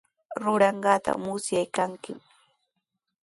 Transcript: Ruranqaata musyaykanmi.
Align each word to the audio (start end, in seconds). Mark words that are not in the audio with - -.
Ruranqaata 0.43 1.11
musyaykanmi. 1.23 2.13